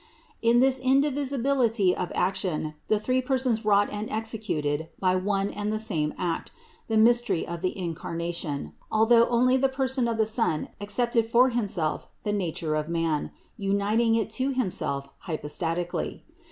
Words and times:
126. 0.41 0.45
In 0.49 0.59
this 0.61 0.79
indivisibility 0.79 1.95
of 1.95 2.11
action 2.15 2.73
the 2.87 2.97
three 2.97 3.21
Persons 3.21 3.63
wrought 3.63 3.87
and 3.91 4.09
executed, 4.09 4.89
by 4.99 5.15
one 5.15 5.51
and 5.51 5.71
the 5.71 5.77
same 5.77 6.11
act, 6.17 6.51
the 6.87 6.97
mys 6.97 7.21
tery 7.21 7.45
of 7.45 7.61
the 7.61 7.77
Incarnation, 7.77 8.73
although 8.91 9.27
only 9.27 9.57
the 9.57 9.69
person 9.69 10.07
of 10.07 10.17
the 10.17 10.25
Son 10.25 10.69
accepted 10.79 11.27
for 11.27 11.49
Himself 11.49 12.07
the 12.23 12.33
nature 12.33 12.73
of 12.73 12.89
man, 12.89 13.29
uniting 13.57 14.15
it 14.15 14.31
to 14.31 14.49
Himself 14.51 15.07
hypostatically. 15.27 16.23